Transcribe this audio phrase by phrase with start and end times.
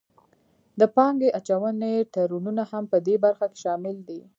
[0.79, 4.21] د پانګې اچونې تړونونه هم پدې برخه کې شامل دي